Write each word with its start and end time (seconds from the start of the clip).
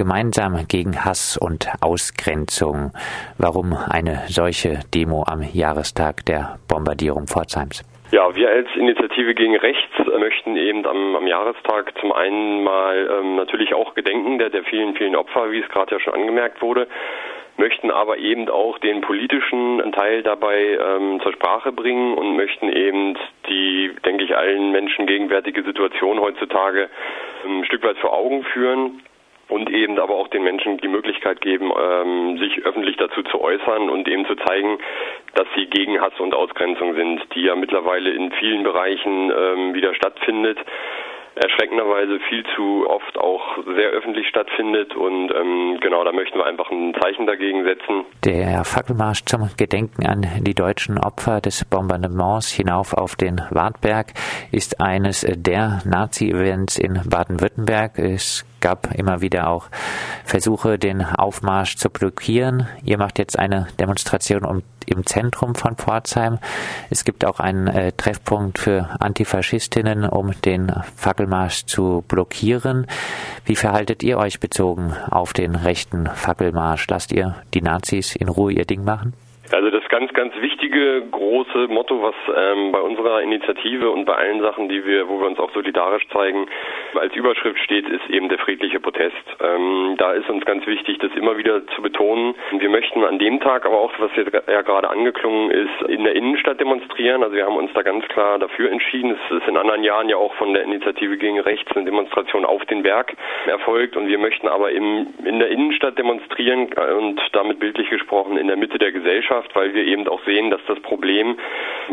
gemeinsam 0.00 0.66
gegen 0.66 1.04
Hass 1.04 1.36
und 1.36 1.68
Ausgrenzung. 1.82 2.92
Warum 3.36 3.74
eine 3.74 4.22
solche 4.28 4.80
Demo 4.94 5.24
am 5.28 5.42
Jahrestag 5.52 6.24
der 6.24 6.56
Bombardierung 6.68 7.26
Pforzheims? 7.26 7.84
Ja, 8.10 8.34
wir 8.34 8.48
als 8.48 8.68
Initiative 8.76 9.34
gegen 9.34 9.56
Rechts 9.56 9.92
möchten 10.18 10.56
eben 10.56 10.86
am, 10.86 11.16
am 11.16 11.26
Jahrestag 11.26 11.92
zum 12.00 12.12
einen 12.12 12.64
mal 12.64 13.10
ähm, 13.12 13.36
natürlich 13.36 13.74
auch 13.74 13.94
gedenken 13.94 14.38
der, 14.38 14.48
der 14.48 14.64
vielen, 14.64 14.94
vielen 14.94 15.14
Opfer, 15.14 15.52
wie 15.52 15.60
es 15.60 15.68
gerade 15.68 15.94
ja 15.94 16.00
schon 16.00 16.14
angemerkt 16.14 16.62
wurde 16.62 16.86
möchten 17.56 17.90
aber 17.90 18.16
eben 18.16 18.48
auch 18.48 18.78
den 18.78 19.02
politischen 19.02 19.82
Teil 19.92 20.22
dabei 20.22 20.78
ähm, 20.80 21.20
zur 21.22 21.34
Sprache 21.34 21.72
bringen 21.72 22.14
und 22.14 22.34
möchten 22.34 22.72
eben 22.72 23.18
die, 23.50 23.90
denke 24.02 24.24
ich, 24.24 24.34
allen 24.34 24.72
Menschen 24.72 25.06
gegenwärtige 25.06 25.62
Situation 25.62 26.20
heutzutage 26.20 26.88
ähm, 27.44 27.58
ein 27.58 27.64
Stück 27.66 27.82
weit 27.84 27.98
vor 27.98 28.14
Augen 28.14 28.44
führen 28.44 29.02
und 29.50 29.70
eben 29.70 29.98
aber 29.98 30.14
auch 30.14 30.28
den 30.28 30.42
Menschen 30.42 30.78
die 30.78 30.88
Möglichkeit 30.88 31.40
geben, 31.40 31.70
ähm, 31.76 32.38
sich 32.38 32.64
öffentlich 32.64 32.96
dazu 32.96 33.22
zu 33.24 33.40
äußern 33.40 33.90
und 33.90 34.08
eben 34.08 34.26
zu 34.26 34.36
zeigen, 34.36 34.78
dass 35.34 35.46
sie 35.56 35.66
gegen 35.66 36.00
Hass 36.00 36.18
und 36.18 36.34
Ausgrenzung 36.34 36.94
sind, 36.94 37.22
die 37.34 37.42
ja 37.42 37.54
mittlerweile 37.54 38.10
in 38.10 38.30
vielen 38.32 38.62
Bereichen 38.62 39.30
ähm, 39.30 39.74
wieder 39.74 39.94
stattfindet 39.94 40.58
erschreckenderweise 41.34 42.18
viel 42.28 42.44
zu 42.54 42.86
oft 42.88 43.16
auch 43.18 43.58
sehr 43.76 43.90
öffentlich 43.90 44.28
stattfindet 44.28 44.94
und 44.94 45.30
ähm, 45.30 45.78
genau 45.80 46.04
da 46.04 46.12
möchten 46.12 46.38
wir 46.38 46.46
einfach 46.46 46.70
ein 46.70 46.94
Zeichen 47.00 47.26
dagegen 47.26 47.64
setzen. 47.64 48.04
Der 48.24 48.64
Fackelmarsch 48.64 49.24
zum 49.24 49.48
Gedenken 49.56 50.06
an 50.06 50.26
die 50.40 50.54
deutschen 50.54 50.98
Opfer 50.98 51.40
des 51.40 51.64
Bombardements 51.64 52.52
hinauf 52.52 52.92
auf 52.92 53.16
den 53.16 53.40
Wartberg 53.50 54.08
ist 54.52 54.80
eines 54.80 55.20
der 55.28 55.80
Nazi-Events 55.84 56.78
in 56.78 57.00
Baden-Württemberg. 57.08 57.98
Gab 58.60 58.94
immer 58.94 59.20
wieder 59.20 59.48
auch 59.48 59.66
Versuche, 60.24 60.78
den 60.78 61.02
Aufmarsch 61.02 61.76
zu 61.76 61.90
blockieren. 61.90 62.66
Ihr 62.84 62.98
macht 62.98 63.18
jetzt 63.18 63.38
eine 63.38 63.68
Demonstration 63.78 64.44
um, 64.44 64.62
im 64.86 65.06
Zentrum 65.06 65.54
von 65.54 65.76
Pforzheim. 65.76 66.38
Es 66.90 67.04
gibt 67.04 67.24
auch 67.24 67.40
einen 67.40 67.66
äh, 67.66 67.92
Treffpunkt 67.92 68.58
für 68.58 68.88
Antifaschistinnen, 69.00 70.04
um 70.04 70.32
den 70.42 70.72
Fackelmarsch 70.96 71.66
zu 71.66 72.04
blockieren. 72.08 72.86
Wie 73.44 73.56
verhaltet 73.56 74.02
ihr 74.02 74.18
euch 74.18 74.40
bezogen 74.40 74.94
auf 75.10 75.32
den 75.32 75.54
rechten 75.54 76.06
Fackelmarsch? 76.06 76.86
Lasst 76.88 77.12
ihr 77.12 77.36
die 77.54 77.62
Nazis 77.62 78.16
in 78.16 78.28
Ruhe 78.28 78.52
ihr 78.52 78.64
Ding 78.64 78.84
machen? 78.84 79.14
Also 79.52 79.68
das 79.70 79.82
ganz, 79.88 80.12
ganz 80.12 80.32
wichtige 80.40 81.02
große 81.10 81.66
Motto, 81.68 82.00
was 82.02 82.14
ähm, 82.28 82.70
bei 82.70 82.80
unserer 82.80 83.20
Initiative 83.20 83.90
und 83.90 84.04
bei 84.04 84.14
allen 84.14 84.40
Sachen, 84.40 84.68
die 84.68 84.84
wir, 84.86 85.08
wo 85.08 85.18
wir 85.18 85.26
uns 85.26 85.40
auch 85.40 85.52
solidarisch 85.52 86.06
zeigen, 86.12 86.46
als 86.94 87.14
Überschrift 87.16 87.58
steht, 87.58 87.88
ist 87.88 88.08
eben 88.10 88.28
der 88.28 88.38
friedliche 88.38 88.78
Protest. 88.78 89.16
Ähm, 89.42 89.96
da 89.98 90.12
ist 90.12 90.30
uns 90.30 90.44
ganz 90.44 90.64
wichtig, 90.66 90.98
das 90.98 91.10
immer 91.16 91.36
wieder 91.36 91.66
zu 91.74 91.82
betonen. 91.82 92.36
Wir 92.58 92.68
möchten 92.68 93.02
an 93.02 93.18
dem 93.18 93.40
Tag, 93.40 93.66
aber 93.66 93.80
auch, 93.80 93.92
was 93.98 94.10
jetzt 94.14 94.32
ja 94.32 94.62
gerade 94.62 94.88
angeklungen 94.88 95.50
ist, 95.50 95.88
in 95.88 96.04
der 96.04 96.14
Innenstadt 96.14 96.60
demonstrieren. 96.60 97.24
Also 97.24 97.34
wir 97.34 97.44
haben 97.44 97.56
uns 97.56 97.72
da 97.74 97.82
ganz 97.82 98.06
klar 98.06 98.38
dafür 98.38 98.70
entschieden. 98.70 99.18
Es 99.30 99.36
ist 99.36 99.48
in 99.48 99.56
anderen 99.56 99.82
Jahren 99.82 100.08
ja 100.08 100.16
auch 100.16 100.34
von 100.34 100.54
der 100.54 100.62
Initiative 100.62 101.16
gegen 101.16 101.40
Rechts 101.40 101.74
eine 101.74 101.86
Demonstration 101.86 102.44
auf 102.44 102.64
den 102.66 102.84
Berg 102.84 103.16
erfolgt 103.46 103.96
und 103.96 104.06
wir 104.06 104.18
möchten 104.18 104.46
aber 104.46 104.70
im, 104.70 105.08
in 105.24 105.40
der 105.40 105.48
Innenstadt 105.48 105.98
demonstrieren 105.98 106.68
und 106.98 107.20
damit 107.32 107.58
bildlich 107.58 107.90
gesprochen 107.90 108.36
in 108.36 108.46
der 108.46 108.56
Mitte 108.56 108.78
der 108.78 108.92
Gesellschaft 108.92 109.39
Gesellschaft, 109.40 109.54
weil 109.54 109.74
wir 109.74 109.84
eben 109.84 110.06
auch 110.08 110.20
sehen, 110.24 110.50
dass 110.50 110.60
das 110.66 110.80
Problem 110.80 111.36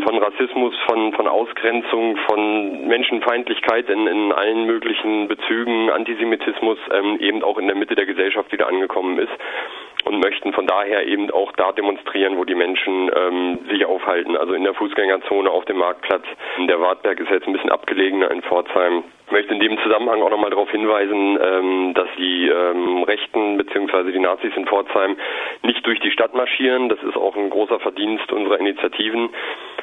von 0.02 0.18
Rassismus, 0.18 0.74
von, 0.86 1.12
von 1.12 1.26
Ausgrenzung, 1.26 2.16
von 2.28 2.86
Menschenfeindlichkeit 2.86 3.88
in, 3.88 4.06
in 4.06 4.32
allen 4.32 4.66
möglichen 4.66 5.28
Bezügen, 5.28 5.90
Antisemitismus 5.90 6.78
ähm, 6.92 7.18
eben 7.20 7.42
auch 7.42 7.58
in 7.58 7.66
der 7.66 7.76
Mitte 7.76 7.94
der 7.94 8.06
Gesellschaft 8.06 8.52
wieder 8.52 8.68
angekommen 8.68 9.18
ist 9.18 9.32
und 10.04 10.20
möchten 10.20 10.52
von 10.52 10.66
daher 10.66 11.06
eben 11.06 11.30
auch 11.30 11.52
da 11.52 11.72
demonstrieren, 11.72 12.36
wo 12.36 12.44
die 12.44 12.54
Menschen 12.54 13.10
ähm, 13.14 13.58
sich 13.70 13.84
aufhalten. 13.84 14.36
Also 14.36 14.54
in 14.54 14.64
der 14.64 14.74
Fußgängerzone 14.74 15.50
auf 15.50 15.64
dem 15.64 15.78
Marktplatz. 15.78 16.24
Der 16.68 16.80
Wartberg 16.80 17.20
ist 17.20 17.30
jetzt 17.30 17.46
ein 17.46 17.52
bisschen 17.52 17.70
abgelegener 17.70 18.30
in 18.30 18.42
Pforzheim. 18.42 19.04
Ich 19.28 19.32
möchte 19.32 19.52
in 19.52 19.60
dem 19.60 19.76
Zusammenhang 19.82 20.22
auch 20.22 20.30
nochmal 20.30 20.48
darauf 20.48 20.70
hinweisen, 20.70 21.38
ähm, 21.38 21.92
dass 21.92 22.08
die 22.16 22.48
ähm, 22.48 23.02
Rechten 23.02 23.58
bzw. 23.58 24.10
die 24.10 24.20
Nazis 24.20 24.56
in 24.56 24.64
Pforzheim 24.64 25.18
nicht 25.64 25.84
durch 25.84 26.00
die 26.00 26.10
Stadt 26.10 26.34
marschieren. 26.34 26.88
Das 26.88 27.02
ist 27.02 27.14
auch 27.14 27.36
ein 27.36 27.50
großer 27.50 27.78
Verdienst 27.78 28.32
unserer 28.32 28.58
Initiativen, 28.58 29.28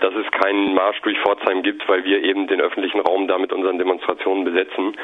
dass 0.02 0.16
es 0.16 0.32
keinen 0.32 0.74
Marsch 0.74 1.00
durch 1.04 1.20
Pforzheim 1.20 1.62
gibt, 1.62 1.88
weil 1.88 2.04
wir 2.06 2.24
eben 2.24 2.48
den 2.48 2.60
öffentlichen 2.60 3.02
Raum 3.02 3.28
da 3.28 3.38
mit 3.38 3.54
unseren 3.54 3.78
Demonstrationen 3.78 4.46
besetzen. 4.46 4.96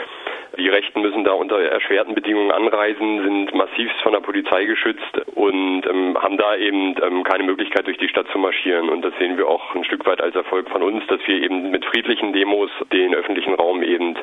Die 0.57 0.67
Rechten 0.67 1.01
müssen 1.01 1.23
da 1.23 1.31
unter 1.31 1.61
erschwerten 1.61 2.13
Bedingungen 2.13 2.51
anreisen, 2.51 3.23
sind 3.23 3.53
massivst 3.53 4.01
von 4.01 4.11
der 4.11 4.19
Polizei 4.19 4.65
geschützt 4.65 5.21
und 5.35 5.85
ähm, 5.87 6.17
haben 6.19 6.37
da 6.37 6.55
eben 6.55 6.95
ähm, 7.01 7.23
keine 7.23 7.43
Möglichkeit, 7.43 7.87
durch 7.87 7.97
die 7.99 8.09
Stadt 8.09 8.27
zu 8.31 8.37
marschieren. 8.37 8.89
Und 8.89 9.05
das 9.05 9.13
sehen 9.17 9.37
wir 9.37 9.47
auch 9.47 9.75
ein 9.75 9.85
Stück 9.85 10.05
weit 10.07 10.19
als 10.19 10.35
Erfolg 10.35 10.69
von 10.69 10.83
uns, 10.83 11.05
dass 11.07 11.19
wir 11.25 11.41
eben 11.41 11.71
mit 11.71 11.85
friedlichen 11.85 12.33
Demos 12.33 12.69
den 12.91 13.15
öffentlichen 13.15 13.53
Raum 13.53 13.81
eben 13.81 14.15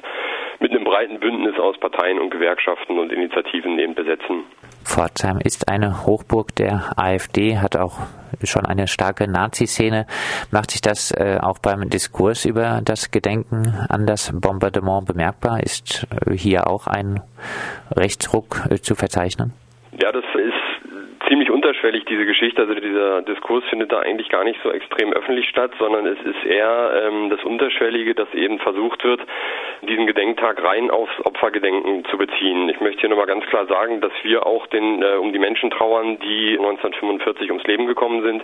mit 0.60 0.72
einem 0.72 0.84
breiten 0.84 1.20
Bündnis 1.20 1.58
aus 1.58 1.78
Parteien 1.78 2.18
und 2.18 2.30
Gewerkschaften 2.30 2.98
und 2.98 3.12
Initiativen 3.12 3.78
eben 3.78 3.94
besetzen. 3.94 4.44
Pforzheim 4.84 5.38
ist 5.44 5.68
eine 5.68 6.06
Hochburg 6.06 6.54
der 6.56 6.92
AfD, 6.96 7.58
hat 7.58 7.76
auch 7.76 7.98
schon 8.42 8.66
eine 8.66 8.88
starke 8.88 9.30
Nazi-Szene. 9.30 10.06
Macht 10.50 10.70
sich 10.70 10.80
das 10.80 11.12
äh, 11.12 11.38
auch 11.40 11.58
beim 11.58 11.88
Diskurs 11.90 12.44
über 12.44 12.80
das 12.84 13.10
Gedenken 13.10 13.72
an 13.88 14.06
das 14.06 14.32
Bombardement 14.32 15.06
bemerkbar? 15.06 15.62
Ist 15.62 16.06
äh, 16.26 16.34
hier 16.34 16.66
auch 16.66 16.86
ein 16.86 17.20
Rechtsruck 17.94 18.66
äh, 18.70 18.76
zu 18.76 18.94
verzeichnen? 18.94 19.52
Ja, 20.00 20.12
das 20.12 20.24
unterschwellig, 21.68 22.04
diese 22.06 22.24
Geschichte. 22.24 22.62
Also 22.62 22.74
dieser 22.74 23.20
Diskurs 23.22 23.62
findet 23.68 23.92
da 23.92 23.98
eigentlich 23.98 24.30
gar 24.30 24.42
nicht 24.42 24.58
so 24.62 24.70
extrem 24.70 25.12
öffentlich 25.12 25.48
statt, 25.48 25.70
sondern 25.78 26.06
es 26.06 26.18
ist 26.20 26.44
eher 26.46 27.02
ähm, 27.04 27.28
das 27.28 27.44
Unterschwellige, 27.44 28.14
dass 28.14 28.32
eben 28.32 28.58
versucht 28.58 29.04
wird, 29.04 29.20
diesen 29.82 30.06
Gedenktag 30.06 30.62
rein 30.62 30.90
aufs 30.90 31.12
Opfergedenken 31.24 32.06
zu 32.06 32.16
beziehen. 32.16 32.70
Ich 32.70 32.80
möchte 32.80 33.02
hier 33.02 33.10
nochmal 33.10 33.26
ganz 33.26 33.44
klar 33.46 33.66
sagen, 33.66 34.00
dass 34.00 34.12
wir 34.22 34.46
auch 34.46 34.66
den, 34.68 35.02
äh, 35.02 35.16
um 35.16 35.32
die 35.34 35.38
Menschen 35.38 35.70
trauern, 35.70 36.18
die 36.20 36.56
1945 36.58 37.50
ums 37.50 37.64
Leben 37.64 37.86
gekommen 37.86 38.22
sind. 38.22 38.42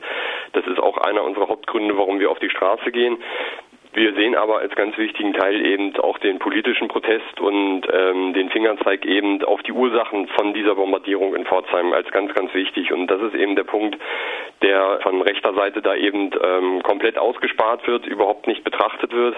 Das 0.53 0.67
ist 0.67 0.79
auch 0.79 0.99
einer 0.99 1.25
unserer 1.25 1.49
Hauptgründe, 1.49 1.97
warum 1.97 2.21
wir 2.21 2.31
auf 2.31 2.41
die 2.41 2.51
Straße 2.51 2.93
gehen. 2.93 3.17
Wir 3.95 4.13
sehen 4.15 4.35
aber 4.35 4.59
als 4.59 4.75
ganz 4.75 4.99
wichtigen 4.99 5.35
Teil 5.35 5.65
eben 5.65 5.95
auch 5.97 6.19
den 6.19 6.41
politischen 6.41 6.89
Protest 6.89 7.41
und 7.41 7.83
ähm, 7.93 8.35
den 8.35 8.51
Fingerzeig 8.51 9.07
eben 9.07 9.43
auf 9.45 9.63
die 9.63 9.71
Ursachen 9.71 10.27
von 10.29 10.53
dieser 10.53 10.75
Bombardierung 10.75 11.35
in 11.37 11.45
Pforzheim 11.45 11.93
als 11.93 12.11
ganz, 12.11 12.35
ganz 12.35 12.53
wichtig. 12.55 12.93
Und 12.93 13.07
das 13.07 13.23
ist 13.23 13.37
eben 13.37 13.55
der 13.55 13.63
Punkt, 13.63 13.97
der 14.63 14.99
von 15.03 15.23
rechter 15.23 15.55
Seite 15.55 15.81
da 15.81 15.95
eben 15.95 16.31
ähm, 16.43 16.83
komplett 16.83 17.19
ausgespart 17.19 17.87
wird, 17.87 18.05
überhaupt 18.07 18.49
nicht 18.49 18.65
betrachtet 18.65 19.13
wird. 19.13 19.37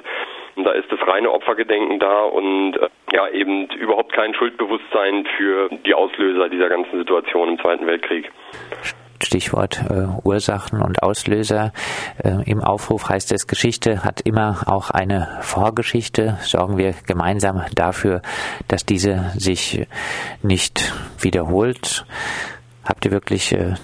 Und 0.55 0.65
da 0.65 0.73
ist 0.73 0.91
das 0.91 1.07
reine 1.07 1.31
Opfergedenken 1.31 1.99
da 1.99 2.23
und 2.23 2.79
äh, 2.79 2.89
ja 3.13 3.29
eben 3.29 3.69
überhaupt 3.73 4.15
kein 4.15 4.33
Schuldbewusstsein 4.33 5.27
für 5.37 5.69
die 5.85 5.93
Auslöser 5.93 6.49
dieser 6.49 6.71
ganzen 6.71 6.99
Situation 6.99 7.51
im 7.51 7.59
Zweiten 7.59 7.87
Weltkrieg. 7.87 8.33
Stichwort 9.25 9.83
äh, 9.89 10.07
Ursachen 10.25 10.83
und 10.83 11.03
Auslöser. 11.03 11.73
Äh, 12.23 12.51
Im 12.51 12.63
Aufruf 12.63 13.09
heißt 13.09 13.33
es, 13.33 13.47
Geschichte 13.47 14.05
hat 14.05 14.21
immer 14.23 14.65
auch 14.67 14.91
eine 14.91 15.39
Vorgeschichte. 15.41 16.39
Sorgen 16.41 16.77
wir 16.79 16.95
gemeinsam 17.07 17.63
dafür, 17.75 18.23
dass 18.69 18.85
diese 18.85 19.31
sich 19.35 19.87
nicht 20.43 20.93
wiederholt. 21.21 22.05
Habt 22.85 23.05
ihr 23.05 23.11
wirklich 23.11 23.53
äh, 23.53 23.75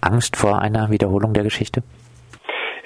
Angst 0.00 0.36
vor 0.36 0.60
einer 0.60 0.90
Wiederholung 0.90 1.32
der 1.32 1.42
Geschichte? 1.42 1.82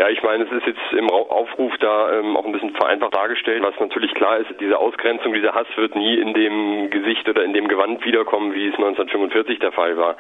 Ja, 0.00 0.08
ich 0.08 0.22
meine, 0.22 0.44
es 0.44 0.50
ist 0.50 0.66
jetzt 0.66 0.92
im 0.96 1.10
Aufruf 1.10 1.76
da 1.78 2.18
ähm, 2.18 2.34
auch 2.34 2.46
ein 2.46 2.52
bisschen 2.52 2.70
vereinfacht 2.70 3.14
dargestellt, 3.14 3.62
was 3.62 3.78
natürlich 3.78 4.14
klar 4.14 4.38
ist, 4.38 4.48
diese 4.58 4.78
Ausgrenzung, 4.78 5.34
dieser 5.34 5.54
Hass 5.54 5.66
wird 5.76 5.94
nie 5.94 6.18
in 6.18 6.32
dem 6.32 6.88
Gesicht 6.88 7.28
oder 7.28 7.44
in 7.44 7.52
dem 7.52 7.68
Gewand 7.68 8.02
wiederkommen, 8.02 8.54
wie 8.54 8.68
es 8.68 8.74
1945 8.76 9.58
der 9.58 9.72
Fall 9.72 9.98
war. 9.98 10.16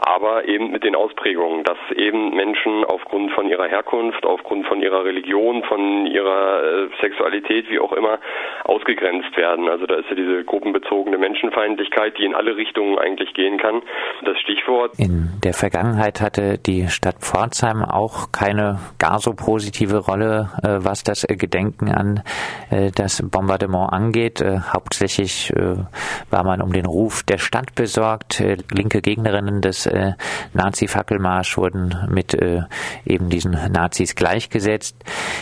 Aber 0.00 0.46
eben 0.46 0.70
mit 0.70 0.84
den 0.84 0.94
Ausprägungen, 0.94 1.64
dass 1.64 1.78
eben 1.94 2.34
Menschen 2.34 2.84
aufgrund 2.84 3.32
von 3.32 3.48
ihrer 3.48 3.66
Herkunft, 3.66 4.24
aufgrund 4.24 4.66
von 4.66 4.82
ihrer 4.82 5.04
Religion, 5.04 5.62
von 5.64 6.06
ihrer 6.06 6.62
äh, 6.62 6.88
Sexualität, 7.00 7.68
wie 7.70 7.80
auch 7.80 7.92
immer, 7.92 8.18
ausgegrenzt 8.64 9.36
werden. 9.36 9.68
Also 9.68 9.86
da 9.86 9.96
ist 9.96 10.08
ja 10.10 10.16
diese 10.16 10.44
gruppenbezogene 10.44 11.18
Menschenfeindlichkeit, 11.18 12.18
die 12.18 12.24
in 12.24 12.34
alle 12.34 12.56
Richtungen 12.56 12.98
eigentlich 12.98 13.34
gehen 13.34 13.58
kann. 13.58 13.82
Das 14.24 14.38
Stichwort. 14.40 14.98
In 14.98 15.30
der 15.44 15.54
Vergangenheit 15.54 16.20
hatte 16.20 16.58
die 16.58 16.88
Stadt 16.88 17.16
Pforzheim 17.20 17.82
auch 17.82 18.32
keine 18.32 18.78
gar 18.98 19.18
so 19.18 19.32
positive 19.32 19.98
Rolle, 19.98 20.50
äh, 20.62 20.84
was 20.84 21.02
das 21.02 21.26
Gedenken 21.28 21.90
an 21.90 22.22
äh, 22.70 22.90
das 22.94 23.22
Bombardement 23.22 23.92
angeht. 23.92 24.40
Äh, 24.40 24.58
hauptsächlich 24.72 25.52
war 26.30 26.44
man 26.44 26.60
um 26.60 26.72
den 26.72 26.86
Ruf 26.86 27.22
der 27.22 27.38
Stadt 27.38 27.74
besorgt. 27.74 28.42
linke 28.72 29.00
Gegnerinnen 29.00 29.60
des 29.60 29.87
äh, 29.88 30.12
Nazi-Fackelmarsch 30.54 31.56
wurden 31.56 31.94
mit 32.10 32.34
äh, 32.34 32.62
eben 33.04 33.30
diesen 33.30 33.56
Nazis 33.70 34.14
gleichgesetzt. 34.14 34.96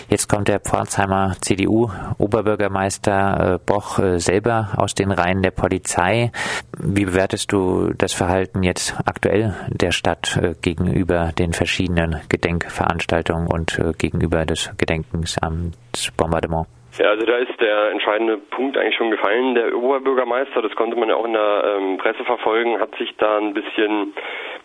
Jetzt 0.08 0.28
kommt 0.28 0.48
der 0.48 0.60
Pforzheimer 0.60 1.36
CDU-Oberbürgermeister 1.40 3.54
äh, 3.54 3.58
Boch 3.64 3.98
äh, 3.98 4.18
selber 4.18 4.70
aus 4.76 4.94
den 4.94 5.10
Reihen 5.10 5.42
der 5.42 5.50
Polizei. 5.50 6.30
Wie 6.78 7.04
bewertest 7.04 7.52
du 7.52 7.92
das 7.96 8.12
Verhalten 8.12 8.62
jetzt 8.62 8.94
aktuell 9.04 9.54
der 9.68 9.92
Stadt 9.92 10.36
äh, 10.36 10.54
gegenüber 10.60 11.32
den 11.32 11.52
verschiedenen 11.52 12.20
Gedenkveranstaltungen 12.28 13.48
und 13.48 13.78
äh, 13.78 13.92
gegenüber 13.96 14.46
des 14.46 14.70
Gedenkens 14.78 15.38
am 15.38 15.72
Bombardement? 16.16 16.66
Ja, 16.98 17.10
also 17.10 17.26
da 17.26 17.36
ist 17.36 17.60
der 17.60 17.90
entscheidende 17.90 18.38
Punkt 18.38 18.78
eigentlich 18.78 18.96
schon 18.96 19.10
gefallen. 19.10 19.54
Der 19.54 19.76
Oberbürgermeister, 19.76 20.62
das 20.62 20.74
konnte 20.76 20.96
man 20.96 21.10
ja 21.10 21.16
auch 21.16 21.26
in 21.26 21.34
der 21.34 21.76
ähm, 21.76 21.98
Presse 21.98 22.24
verfolgen, 22.24 22.80
hat 22.80 22.94
sich 22.96 23.14
da 23.18 23.36
ein 23.36 23.52
bisschen, 23.52 24.14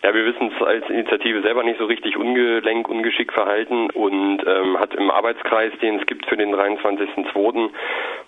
ja, 0.02 0.14
wir 0.14 0.24
wissen 0.24 0.50
es 0.54 0.66
als 0.66 0.88
Initiative 0.88 1.42
selber 1.42 1.62
nicht 1.62 1.78
so 1.78 1.84
richtig 1.84 2.16
ungelenk, 2.16 2.88
ungeschickt 2.88 3.32
verhalten 3.32 3.90
und 3.90 4.38
ähm, 4.46 4.78
hat 4.78 4.94
im 4.94 5.10
Arbeitskreis, 5.10 5.72
den 5.82 6.00
es 6.00 6.06
gibt 6.06 6.24
für 6.26 6.36
den 6.36 6.54
23.02., 6.54 7.70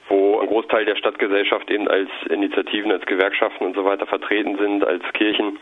wo 0.08 0.38
ein 0.38 0.48
Großteil 0.48 0.84
der 0.84 0.96
Stadtgesellschaft 0.96 1.70
eben 1.70 1.88
als 1.88 2.10
Initiativen, 2.28 2.92
als 2.92 3.06
Gewerkschaften 3.06 3.64
und 3.64 3.74
so 3.74 3.86
weiter 3.86 4.06
vertreten 4.06 4.58
sind, 4.58 4.86
als 4.86 5.02
Kirchen, 5.14 5.58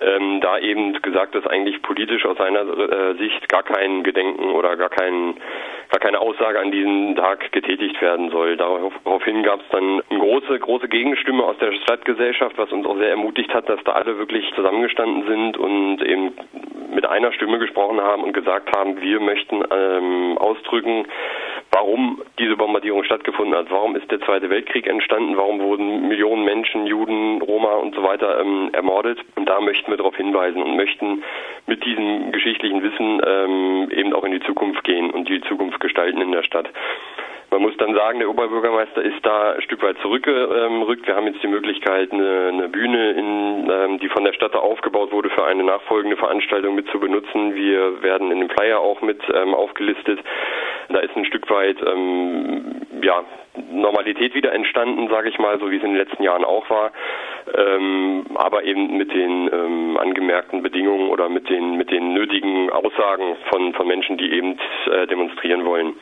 ähm, 0.00 0.40
da 0.40 0.58
eben 0.58 1.00
gesagt, 1.02 1.34
dass 1.34 1.46
eigentlich 1.46 1.82
politisch 1.82 2.24
aus 2.26 2.36
seiner 2.36 2.60
äh, 2.60 3.14
Sicht 3.16 3.48
gar 3.48 3.62
kein 3.62 4.02
Gedenken 4.02 4.50
oder 4.50 4.76
gar 4.76 4.90
kein 4.90 5.34
gar 5.90 6.00
keine 6.00 6.20
Aussage 6.20 6.58
an 6.58 6.72
diesem 6.72 7.14
Tag 7.14 7.52
getätigt 7.52 8.00
werden 8.00 8.30
soll. 8.30 8.56
Daraufhin 8.56 9.42
gab 9.42 9.60
es 9.60 9.68
dann 9.70 10.02
eine 10.10 10.18
große, 10.18 10.58
große 10.58 10.88
Gegenstimme 10.88 11.44
aus 11.44 11.56
der 11.58 11.72
Stadtgesellschaft, 11.72 12.58
was 12.58 12.72
uns 12.72 12.86
auch 12.86 12.96
sehr 12.96 13.10
ermutigt 13.10 13.54
hat, 13.54 13.68
dass 13.68 13.82
da 13.84 13.92
alle 13.92 14.18
wirklich 14.18 14.50
zusammengestanden 14.54 15.26
sind 15.28 15.56
und 15.56 16.02
eben 16.02 16.32
mit 16.92 17.06
einer 17.06 17.32
Stimme 17.32 17.58
gesprochen 17.58 18.00
haben 18.00 18.22
und 18.22 18.32
gesagt 18.32 18.76
haben, 18.76 19.00
wir 19.00 19.20
möchten 19.20 19.62
ähm, 19.70 20.38
ausdrücken, 20.38 21.06
warum 21.74 22.22
diese 22.38 22.56
Bombardierung 22.56 23.02
stattgefunden 23.02 23.54
hat. 23.56 23.70
Warum 23.70 23.96
ist 23.96 24.08
der 24.10 24.20
Zweite 24.20 24.48
Weltkrieg 24.48 24.86
entstanden? 24.86 25.36
Warum 25.36 25.60
wurden 25.60 26.06
Millionen 26.06 26.44
Menschen, 26.44 26.86
Juden, 26.86 27.42
Roma 27.42 27.74
und 27.74 27.96
so 27.96 28.02
weiter 28.04 28.40
ähm, 28.40 28.70
ermordet? 28.72 29.18
Und 29.34 29.48
da 29.48 29.60
möchten 29.60 29.90
wir 29.90 29.96
darauf 29.96 30.16
hinweisen 30.16 30.62
und 30.62 30.76
möchten 30.76 31.24
mit 31.66 31.84
diesem 31.84 32.30
geschichtlichen 32.30 32.80
Wissen 32.82 33.20
ähm, 33.26 33.90
eben 33.90 34.12
auch 34.12 34.24
in 34.24 34.32
die 34.32 34.40
Zukunft 34.40 34.84
gehen 34.84 35.10
und 35.10 35.28
die 35.28 35.40
Zukunft 35.42 35.80
gestalten 35.80 36.20
in 36.20 36.30
der 36.30 36.44
Stadt. 36.44 36.68
Man 37.50 37.62
muss 37.62 37.76
dann 37.76 37.94
sagen, 37.94 38.18
der 38.18 38.28
Oberbürgermeister 38.30 39.02
ist 39.02 39.24
da 39.24 39.52
ein 39.52 39.62
Stück 39.62 39.82
weit 39.82 39.96
zurückgerückt. 39.98 41.06
Wir 41.06 41.14
haben 41.14 41.26
jetzt 41.26 41.42
die 41.42 41.48
Möglichkeit, 41.48 42.12
eine, 42.12 42.68
Bühne, 42.68 43.12
in, 43.12 43.70
ähm, 43.70 43.98
die 44.00 44.08
von 44.08 44.24
der 44.24 44.32
Stadt 44.32 44.56
aufgebaut 44.56 45.12
wurde, 45.12 45.30
für 45.30 45.44
eine 45.44 45.62
nachfolgende 45.62 46.16
Veranstaltung 46.16 46.74
mit 46.74 46.88
zu 46.88 46.98
benutzen. 46.98 47.54
Wir 47.54 48.02
werden 48.02 48.32
in 48.32 48.40
dem 48.40 48.50
Flyer 48.50 48.80
auch 48.80 49.02
mit 49.02 49.20
ähm, 49.32 49.54
aufgelistet. 49.54 50.18
Da 50.88 50.98
ist 50.98 51.16
ein 51.16 51.24
Stück 51.24 51.48
weit 51.50 51.76
ähm, 51.86 52.82
ja, 53.02 53.24
Normalität 53.70 54.34
wieder 54.34 54.52
entstanden, 54.52 55.08
sage 55.08 55.28
ich 55.28 55.38
mal, 55.38 55.58
so 55.58 55.70
wie 55.70 55.76
es 55.76 55.82
in 55.82 55.90
den 55.90 55.98
letzten 55.98 56.22
Jahren 56.22 56.44
auch 56.44 56.68
war, 56.70 56.92
ähm, 57.56 58.26
aber 58.34 58.64
eben 58.64 58.96
mit 58.96 59.12
den 59.12 59.50
ähm, 59.52 59.96
angemerkten 59.96 60.62
Bedingungen 60.62 61.08
oder 61.08 61.28
mit 61.28 61.48
den 61.48 61.76
mit 61.76 61.90
den 61.90 62.14
nötigen 62.14 62.70
Aussagen 62.70 63.36
von 63.50 63.74
von 63.74 63.86
Menschen, 63.86 64.18
die 64.18 64.32
eben 64.32 64.58
äh, 64.90 65.06
demonstrieren 65.06 65.64
wollen. 65.64 65.94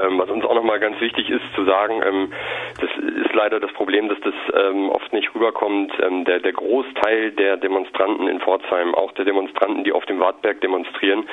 Ähm, 0.00 0.18
was 0.18 0.30
uns 0.30 0.44
auch 0.44 0.54
nochmal 0.54 0.78
ganz 0.78 1.00
wichtig 1.00 1.28
ist 1.30 1.42
zu 1.54 1.64
sagen, 1.64 2.00
ähm, 2.04 2.32
das 2.80 2.90
ist 3.26 3.34
leider 3.34 3.58
das 3.58 3.72
Problem, 3.72 4.08
dass 4.08 4.18
das 4.20 4.34
ähm, 4.54 4.88
oft 4.90 5.12
nicht 5.12 5.34
rüberkommt. 5.34 5.92
Ähm, 6.00 6.24
der, 6.24 6.40
der 6.40 6.52
Großteil 6.52 7.32
der 7.32 7.56
Demonstranten 7.56 8.28
in 8.28 8.40
Pforzheim, 8.40 8.94
auch 8.94 9.12
der 9.12 9.24
Demonstranten, 9.24 9.84
die 9.84 9.92
auf 9.92 10.06
dem 10.06 10.20
Wartberg 10.20 10.60
demonstrieren, 10.60 11.24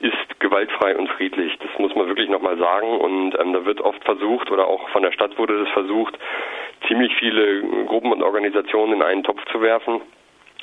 ist 0.00 0.40
gewaltfrei 0.40 0.96
und 0.96 1.08
friedlich. 1.10 1.56
Das 1.58 1.78
muss 1.78 1.94
man 1.94 2.06
wirklich 2.06 2.28
nochmal 2.28 2.56
sagen. 2.58 2.98
Und 2.98 3.38
ähm, 3.38 3.52
da 3.52 3.64
wird 3.64 3.80
oft 3.80 4.02
versucht, 4.04 4.50
oder 4.50 4.66
auch 4.66 4.88
von 4.90 5.02
der 5.02 5.12
Stadt 5.12 5.38
wurde 5.38 5.64
das 5.64 5.72
versucht, 5.72 6.18
ziemlich 6.88 7.14
viele 7.16 7.62
Gruppen 7.86 8.12
und 8.12 8.22
Organisationen 8.22 8.94
in 8.94 9.02
einen 9.02 9.24
Topf 9.24 9.44
zu 9.50 9.60
werfen. 9.60 10.00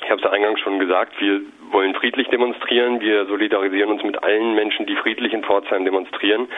Ich 0.04 0.10
habe 0.10 0.20
es 0.20 0.30
eingangs 0.30 0.60
schon 0.60 0.80
gesagt, 0.80 1.20
wir 1.20 1.40
wollen 1.70 1.94
friedlich 1.94 2.28
demonstrieren. 2.28 3.00
Wir 3.00 3.26
solidarisieren 3.26 3.90
uns 3.90 4.02
mit 4.02 4.22
allen 4.22 4.54
Menschen, 4.54 4.86
die 4.86 4.96
friedlich 4.96 5.32
in 5.32 5.44
Pforzheim 5.44 5.84
demonstrieren. 5.84 6.48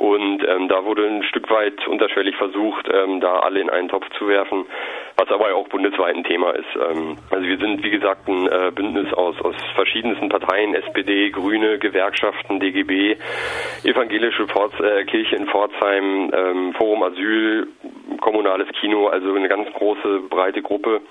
Und 0.00 0.42
ähm, 0.48 0.68
da 0.68 0.86
wurde 0.86 1.06
ein 1.06 1.22
Stück 1.24 1.50
weit 1.50 1.86
unterschwellig 1.86 2.34
versucht, 2.36 2.88
ähm, 2.90 3.20
da 3.20 3.40
alle 3.40 3.60
in 3.60 3.68
einen 3.68 3.90
Topf 3.90 4.08
zu 4.16 4.28
werfen, 4.28 4.64
was 5.18 5.28
aber 5.28 5.54
auch 5.54 5.68
bundesweit 5.68 6.16
ein 6.16 6.24
Thema 6.24 6.52
ist. 6.52 6.74
Ähm, 6.74 7.18
also 7.28 7.46
wir 7.46 7.58
sind, 7.58 7.84
wie 7.84 7.90
gesagt, 7.90 8.26
ein 8.26 8.46
äh, 8.46 8.72
Bündnis 8.74 9.12
aus, 9.12 9.38
aus 9.42 9.54
verschiedensten 9.74 10.30
Parteien, 10.30 10.74
SPD, 10.74 11.28
Grüne, 11.28 11.78
Gewerkschaften, 11.78 12.60
DGB, 12.60 13.18
Evangelische 13.84 14.46
Pforz, 14.46 14.72
äh, 14.80 15.04
Kirche 15.04 15.36
in 15.36 15.46
Pforzheim, 15.46 16.30
ähm, 16.34 16.72
Forum 16.78 17.02
Asyl, 17.02 17.68
kommunales 18.22 18.68
Kino, 18.80 19.08
also 19.08 19.34
eine 19.34 19.48
ganz 19.48 19.70
große, 19.74 20.20
breite 20.30 20.62
Gruppe 20.62 21.02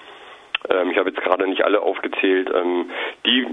ähm, 0.70 0.92
ich 0.92 0.98
habe 0.98 1.10
jetzt 1.10 1.22
gerade 1.22 1.48
nicht 1.48 1.64
alle 1.64 1.82
aufgezählt, 1.82 2.52
ähm, 2.54 2.90
die 3.26 3.48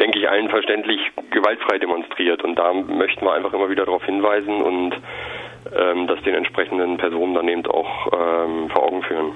denke 0.00 0.18
ich, 0.18 0.28
allen 0.28 0.48
verständlich 0.48 1.00
gewaltfrei 1.30 1.78
demonstriert. 1.78 2.42
Und 2.44 2.56
da 2.56 2.72
möchten 2.72 3.24
wir 3.24 3.32
einfach 3.32 3.52
immer 3.52 3.68
wieder 3.68 3.84
darauf 3.84 4.04
hinweisen 4.04 4.62
und 4.62 4.94
ähm, 5.76 6.06
das 6.06 6.22
den 6.22 6.34
entsprechenden 6.34 6.96
Personen 6.96 7.34
dann 7.34 7.48
eben 7.48 7.66
auch 7.66 8.12
ähm, 8.12 8.68
vor 8.70 8.84
Augen 8.84 9.02
führen. 9.02 9.32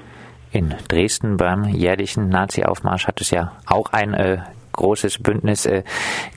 In 0.51 0.73
Dresden 0.87 1.37
beim 1.37 1.63
jährlichen 1.63 2.29
Nazi-Aufmarsch 2.29 3.07
hat 3.07 3.19
es 3.21 3.31
ja 3.31 3.53
auch 3.67 3.91
ein 3.91 4.13
äh, 4.13 4.37
großes 4.73 5.19
Bündnis 5.19 5.65
äh, 5.65 5.83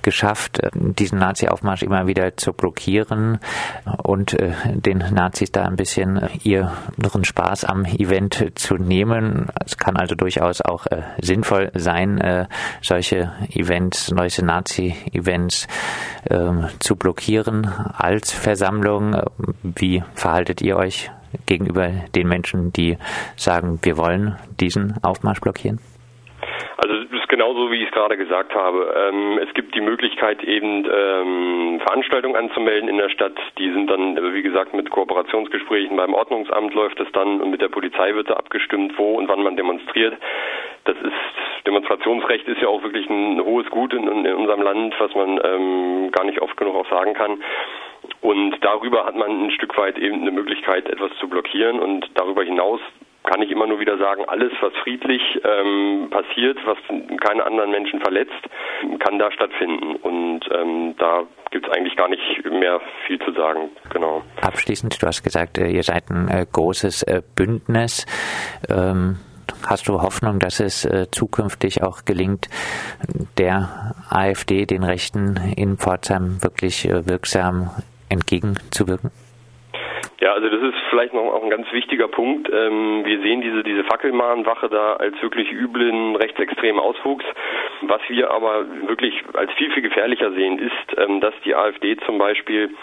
geschafft, 0.02 0.60
äh, 0.60 0.70
diesen 0.72 1.18
Nazi-Aufmarsch 1.18 1.82
immer 1.82 2.06
wieder 2.06 2.36
zu 2.36 2.52
blockieren 2.52 3.38
und 4.02 4.34
äh, 4.34 4.52
den 4.66 4.98
Nazis 4.98 5.50
da 5.50 5.64
ein 5.64 5.76
bisschen 5.76 6.16
äh, 6.18 6.28
ihren 6.44 7.24
Spaß 7.24 7.64
am 7.64 7.84
Event 7.84 8.52
zu 8.54 8.76
nehmen. 8.76 9.48
Es 9.64 9.76
kann 9.76 9.96
also 9.96 10.14
durchaus 10.14 10.60
auch 10.60 10.86
äh, 10.86 11.02
sinnvoll 11.20 11.70
sein, 11.74 12.18
äh, 12.18 12.46
solche 12.82 13.32
Events, 13.50 14.06
solche 14.06 14.44
Nazi-Events 14.44 15.66
ähm, 16.30 16.66
zu 16.78 16.96
blockieren 16.96 17.66
als 17.96 18.32
Versammlung. 18.32 19.16
Wie 19.62 20.02
verhaltet 20.14 20.60
ihr 20.62 20.76
euch 20.76 21.10
gegenüber 21.46 21.88
den 22.14 22.28
Menschen, 22.28 22.72
die 22.72 22.98
sagen, 23.36 23.78
wir 23.82 23.96
wollen 23.96 24.36
diesen 24.60 25.02
Aufmarsch 25.02 25.40
blockieren? 25.40 25.80
Also 26.78 26.94
es 26.94 27.10
ist 27.10 27.28
genauso, 27.28 27.70
wie 27.70 27.76
ich 27.76 27.88
es 27.88 27.92
gerade 27.92 28.18
gesagt 28.18 28.54
habe. 28.54 28.94
Ähm, 28.94 29.38
es 29.38 29.52
gibt 29.54 29.74
die 29.74 29.80
Möglichkeit, 29.80 30.44
eben 30.44 30.84
ähm, 30.84 31.80
Veranstaltungen 31.80 32.36
anzumelden 32.36 32.88
in 32.88 32.98
der 32.98 33.08
Stadt. 33.08 33.32
Die 33.58 33.72
sind 33.72 33.88
dann, 33.88 34.34
wie 34.34 34.42
gesagt, 34.42 34.74
mit 34.74 34.90
Kooperationsgesprächen 34.90 35.96
beim 35.96 36.12
Ordnungsamt 36.12 36.74
läuft 36.74 37.00
es 37.00 37.10
dann 37.12 37.40
und 37.40 37.50
mit 37.50 37.62
der 37.62 37.68
Polizei 37.68 38.14
wird 38.14 38.28
da 38.28 38.34
abgestimmt, 38.34 38.92
wo 38.98 39.14
und 39.14 39.28
wann 39.28 39.42
man 39.42 39.56
demonstriert. 39.56 40.14
Das 40.84 40.96
ist 40.98 41.66
Demonstrationsrecht 41.66 42.46
ist 42.46 42.60
ja 42.60 42.68
auch 42.68 42.82
wirklich 42.82 43.08
ein 43.10 43.40
hohes 43.42 43.68
Gut 43.70 43.92
in, 43.92 44.06
in 44.06 44.34
unserem 44.34 44.62
Land, 44.62 44.94
was 44.98 45.14
man 45.14 45.40
ähm, 45.42 46.10
gar 46.12 46.24
nicht 46.24 46.40
oft 46.40 46.56
genug 46.56 46.76
auch 46.76 46.90
sagen 46.90 47.14
kann. 47.14 47.42
Und 48.20 48.56
darüber 48.60 49.04
hat 49.04 49.16
man 49.16 49.46
ein 49.46 49.50
Stück 49.50 49.76
weit 49.76 49.98
eben 49.98 50.20
eine 50.20 50.30
Möglichkeit, 50.30 50.88
etwas 50.88 51.10
zu 51.18 51.28
blockieren. 51.28 51.80
Und 51.80 52.08
darüber 52.14 52.44
hinaus 52.44 52.80
kann 53.26 53.42
ich 53.42 53.50
immer 53.50 53.66
nur 53.66 53.80
wieder 53.80 53.98
sagen, 53.98 54.24
alles, 54.26 54.52
was 54.60 54.72
friedlich 54.82 55.22
ähm, 55.44 56.08
passiert, 56.10 56.58
was 56.64 56.78
keine 57.20 57.44
anderen 57.44 57.70
Menschen 57.70 58.00
verletzt, 58.00 58.32
kann 59.00 59.18
da 59.18 59.30
stattfinden. 59.30 59.96
Und 59.96 60.40
ähm, 60.52 60.94
da 60.98 61.24
gibt 61.50 61.66
es 61.66 61.72
eigentlich 61.72 61.96
gar 61.96 62.08
nicht 62.08 62.22
mehr 62.50 62.80
viel 63.06 63.18
zu 63.20 63.32
sagen. 63.32 63.70
Genau. 63.90 64.22
Abschließend, 64.40 65.00
du 65.02 65.06
hast 65.06 65.22
gesagt, 65.22 65.58
äh, 65.58 65.68
ihr 65.68 65.82
seid 65.82 66.10
ein 66.10 66.28
äh, 66.28 66.46
großes 66.50 67.02
äh, 67.02 67.22
Bündnis. 67.34 68.06
Ähm 68.70 69.16
Hast 69.64 69.88
du 69.88 70.02
Hoffnung, 70.02 70.38
dass 70.38 70.60
es 70.60 70.84
äh, 70.84 71.06
zukünftig 71.10 71.82
auch 71.82 72.04
gelingt, 72.04 72.48
der 73.38 73.94
AfD, 74.10 74.66
den 74.66 74.82
Rechten 74.82 75.36
in 75.56 75.76
Pforzheim 75.76 76.42
wirklich 76.42 76.88
äh, 76.88 77.06
wirksam 77.06 77.70
entgegenzuwirken? 78.08 79.10
Ja, 80.18 80.32
also 80.32 80.48
das 80.48 80.62
ist 80.62 80.74
vielleicht 80.88 81.12
noch 81.12 81.24
auch 81.24 81.42
ein 81.42 81.50
ganz 81.50 81.70
wichtiger 81.72 82.08
Punkt. 82.08 82.48
Ähm, 82.50 83.04
wir 83.04 83.20
sehen 83.20 83.42
diese, 83.42 83.62
diese 83.62 83.84
Fackelmahnwache 83.84 84.68
da 84.70 84.94
als 84.94 85.20
wirklich 85.20 85.52
üblen 85.52 86.16
rechtsextremen 86.16 86.80
Auswuchs. 86.80 87.24
Was 87.82 88.00
wir 88.08 88.30
aber 88.30 88.64
wirklich 88.86 89.22
als 89.34 89.52
viel, 89.52 89.70
viel 89.72 89.82
gefährlicher 89.82 90.32
sehen, 90.32 90.58
ist, 90.58 90.98
ähm, 90.98 91.20
dass 91.20 91.34
die 91.44 91.54
AfD 91.54 91.98
zum 92.06 92.16
Beispiel 92.16 92.74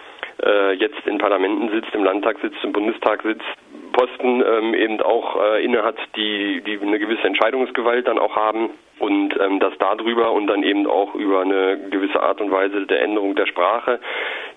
äh, 0.46 0.74
jetzt 0.74 1.08
in 1.08 1.18
Parlamenten 1.18 1.70
sitzt, 1.70 1.94
im 1.96 2.04
Landtag 2.04 2.38
sitzt, 2.40 2.63
im 2.63 2.72
Bundestag 2.72 3.24
sitzt, 3.24 3.42
Posten 3.93 4.43
ähm, 4.45 4.73
eben 4.73 5.01
auch 5.01 5.41
äh, 5.41 5.63
innehat, 5.63 5.95
die, 6.17 6.62
die 6.62 6.79
eine 6.81 7.00
gewisse 7.00 7.23
Entscheidungsgewalt 7.23 8.07
dann 8.07 8.19
auch 8.19 8.35
haben 8.35 8.71
und 9.00 9.39
ähm, 9.39 9.59
dass 9.59 9.73
darüber 9.79 10.31
und 10.31 10.47
dann 10.47 10.63
eben 10.63 10.85
auch 10.88 11.15
über 11.15 11.41
eine 11.41 11.77
gewisse 11.89 12.21
Art 12.21 12.39
und 12.41 12.51
Weise 12.51 12.85
der 12.85 13.01
Änderung 13.01 13.35
der 13.35 13.47
Sprache, 13.47 14.00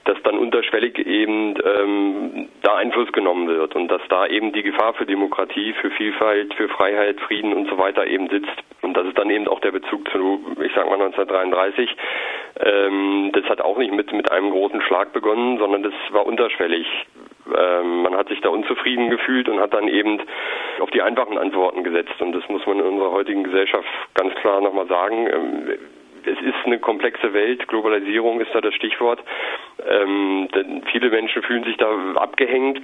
dass 0.05 0.17
dann 0.23 0.39
unterschwellig 0.39 0.99
eben 1.07 1.55
ähm, 1.65 2.49
da 2.63 2.77
Einfluss 2.77 3.11
genommen 3.13 3.49
wird 3.49 3.75
und 3.75 3.89
dass 3.89 4.03
da 4.09 4.27
eben 4.27 4.53
die 4.53 4.63
Gefahr 4.63 4.95
für 4.95 5.07
Demokratie, 5.07 5.73
für 5.75 5.91
Vielfalt, 5.91 6.55
für 6.55 6.69
Freiheit, 6.69 7.21
Frieden 7.21 7.55
und 7.55 7.69
so 7.69 7.79
weiter 7.79 8.07
eben 8.07 8.29
sitzt. 8.29 8.55
Und 8.83 8.97
das 8.97 9.07
ist 9.07 9.19
dann 9.19 9.31
eben 9.31 9.49
auch 9.49 9.61
der 9.61 9.73
Bezug 9.73 10.09
zu, 10.11 10.41
ich 10.63 10.73
sag 10.75 10.87
mal 10.87 11.01
1933. 11.01 11.97
Ähm, 12.61 13.31
das 13.33 13.45
hat 13.47 13.61
auch 13.61 13.79
nicht 13.79 13.93
mit, 13.93 14.13
mit 14.13 14.31
einem 14.31 14.51
großen 14.51 14.81
Schlag 14.83 15.13
begonnen, 15.13 15.59
sondern 15.59 15.83
das 15.83 15.95
war 16.11 16.27
unterschwellig. 16.27 16.87
Ähm, 17.55 18.03
man 18.03 18.17
hat 18.17 18.29
sich 18.29 18.41
da 18.41 18.49
unzufrieden 18.49 19.11
gefühlt 19.11 19.49
und 19.49 19.61
hat 19.61 19.75
dann 19.75 19.89
eben 19.89 20.21
auf 20.81 20.91
die 20.91 21.03
einfachen 21.03 21.39
Antworten 21.39 21.85
gesetzt. 21.85 22.21
Und 22.21 22.33
das 22.33 22.49
muss 22.49 22.67
man 22.67 22.81
in 22.81 22.87
unserer 22.87 23.13
heutigen 23.13 23.45
Gesellschaft 23.45 23.87
ganz 24.15 24.35
klar 24.37 24.61
nochmal 24.61 24.87
sagen. 24.87 25.27
Ähm, 25.27 25.79
es 26.25 26.41
ist 26.41 26.65
eine 26.65 26.79
komplexe 26.81 27.33
Welt, 27.33 27.69
Globalisierung 27.69 28.41
ist 28.41 28.53
da 28.53 28.61
das 28.61 28.75
Stichwort. 28.75 29.23
Ähm, 29.89 30.49
denn 30.55 30.83
viele 30.91 31.11
Menschen 31.11 31.43
fühlen 31.43 31.65
sich 31.65 31.77
da 31.77 31.89
abgehängt 32.17 32.83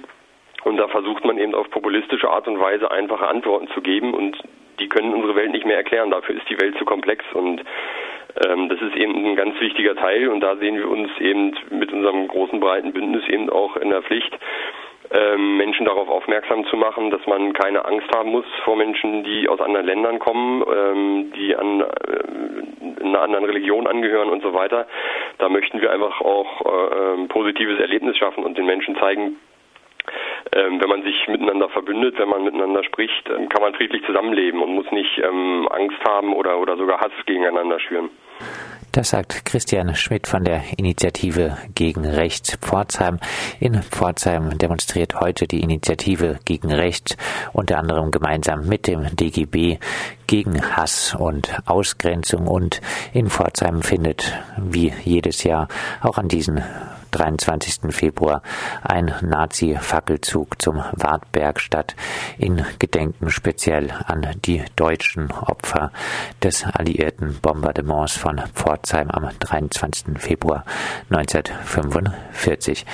und 0.63 0.77
da 0.77 0.87
versucht 0.87 1.25
man 1.25 1.37
eben 1.37 1.53
auf 1.53 1.69
populistische 1.69 2.29
Art 2.29 2.47
und 2.47 2.59
Weise 2.59 2.89
einfache 2.89 3.27
Antworten 3.27 3.67
zu 3.73 3.81
geben 3.81 4.13
und 4.13 4.37
die 4.79 4.87
können 4.87 5.13
unsere 5.13 5.35
Welt 5.35 5.51
nicht 5.51 5.65
mehr 5.65 5.77
erklären. 5.77 6.11
Dafür 6.11 6.35
ist 6.35 6.49
die 6.49 6.59
Welt 6.59 6.77
zu 6.77 6.85
komplex 6.85 7.23
und 7.33 7.61
das 8.35 8.81
ist 8.81 8.95
eben 8.95 9.25
ein 9.25 9.35
ganz 9.35 9.59
wichtiger 9.59 9.95
Teil 9.95 10.27
und 10.29 10.41
da 10.41 10.55
sehen 10.55 10.75
wir 10.77 10.89
uns 10.89 11.09
eben 11.19 11.55
mit 11.69 11.93
unserem 11.93 12.27
großen 12.27 12.59
breiten 12.59 12.91
Bündnis 12.91 13.27
eben 13.29 13.49
auch 13.49 13.77
in 13.77 13.89
der 13.89 14.01
Pflicht, 14.01 14.37
ähm, 15.11 15.57
Menschen 15.57 15.85
darauf 15.85 16.09
aufmerksam 16.09 16.65
zu 16.65 16.77
machen, 16.77 17.11
dass 17.11 17.25
man 17.27 17.53
keine 17.53 17.85
Angst 17.85 18.07
haben 18.15 18.31
muss 18.31 18.45
vor 18.63 18.75
Menschen, 18.75 19.23
die 19.23 19.47
aus 19.47 19.59
anderen 19.59 19.85
Ländern 19.85 20.19
kommen, 20.19 20.63
ähm, 20.67 21.31
die 21.35 21.55
an 21.55 21.81
äh, 21.81 23.03
einer 23.03 23.21
anderen 23.21 23.45
Religion 23.45 23.85
angehören 23.85 24.29
und 24.29 24.41
so 24.41 24.53
weiter. 24.53 24.87
Da 25.37 25.49
möchten 25.49 25.81
wir 25.81 25.91
einfach 25.91 26.21
auch 26.21 26.61
äh, 26.65 27.13
ein 27.17 27.27
positives 27.27 27.79
Erlebnis 27.79 28.17
schaffen 28.17 28.43
und 28.43 28.57
den 28.57 28.65
Menschen 28.65 28.95
zeigen, 28.95 29.21
ähm, 29.23 29.35
wenn 30.51 30.89
man 30.89 31.03
sich 31.03 31.27
miteinander 31.27 31.69
verbündet, 31.69 32.19
wenn 32.19 32.29
man 32.29 32.43
miteinander 32.43 32.83
spricht, 32.83 33.29
ähm, 33.29 33.49
kann 33.49 33.61
man 33.61 33.73
friedlich 33.73 34.03
zusammenleben 34.05 34.61
und 34.61 34.75
muss 34.75 34.91
nicht 34.91 35.17
ähm, 35.17 35.67
Angst 35.71 35.99
haben 36.07 36.33
oder, 36.33 36.59
oder 36.59 36.77
sogar 36.77 36.99
Hass 36.99 37.11
gegeneinander 37.25 37.79
schüren. 37.79 38.09
Das 38.91 39.09
sagt 39.09 39.45
Christian 39.45 39.95
Schmidt 39.95 40.27
von 40.27 40.43
der 40.43 40.61
Initiative 40.77 41.57
gegen 41.73 42.05
Rechts 42.05 42.57
Pforzheim. 42.57 43.19
In 43.59 43.81
Pforzheim 43.81 44.55
demonstriert 44.59 45.19
heute 45.19 45.47
die 45.47 45.61
Initiative 45.61 46.37
gegen 46.45 46.71
Rechts 46.71 47.17
unter 47.53 47.79
anderem 47.79 48.11
gemeinsam 48.11 48.67
mit 48.67 48.85
dem 48.85 49.15
DGB 49.15 49.79
gegen 50.27 50.61
Hass 50.77 51.15
und 51.15 51.57
Ausgrenzung 51.65 52.47
und 52.47 52.81
in 53.13 53.31
Pforzheim 53.31 53.81
findet 53.81 54.31
wie 54.57 54.93
jedes 55.03 55.43
Jahr 55.43 55.69
auch 56.03 56.19
an 56.19 56.27
diesen 56.27 56.63
23. 57.13 57.93
Februar 57.93 58.41
ein 58.81 59.13
Nazi-Fackelzug 59.21 60.61
zum 60.61 60.83
Wartberg 60.93 61.59
statt, 61.59 61.95
in 62.37 62.65
Gedenken 62.79 63.29
speziell 63.29 63.91
an 64.05 64.27
die 64.45 64.63
deutschen 64.75 65.31
Opfer 65.31 65.91
des 66.41 66.65
alliierten 66.65 67.39
Bombardements 67.41 68.17
von 68.17 68.41
Pforzheim 68.53 69.09
am 69.09 69.29
23. 69.39 70.19
Februar 70.19 70.65
1945. 71.09 72.85